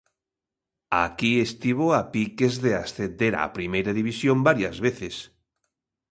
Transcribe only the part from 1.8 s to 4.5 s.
a piques de ascender á Primeira División